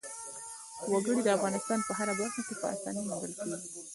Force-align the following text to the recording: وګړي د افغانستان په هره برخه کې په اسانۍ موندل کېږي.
وګړي 0.91 1.21
د 1.23 1.29
افغانستان 1.37 1.79
په 1.87 1.91
هره 1.97 2.13
برخه 2.19 2.41
کې 2.47 2.55
په 2.61 2.65
اسانۍ 2.75 3.01
موندل 3.03 3.31
کېږي. 3.37 3.61